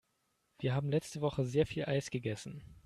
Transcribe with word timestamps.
Wir 0.57 0.73
haben 0.73 0.89
letzte 0.89 1.21
Woche 1.21 1.45
sehr 1.45 1.67
viel 1.67 1.85
Eis 1.85 2.09
gegessen. 2.09 2.63